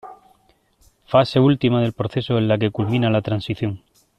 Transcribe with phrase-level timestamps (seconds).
[1.05, 3.83] Fase última del proceso en la que culmina la transición.